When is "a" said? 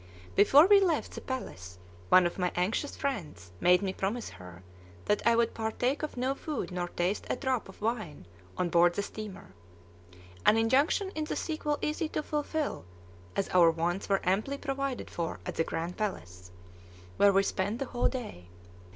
7.29-7.35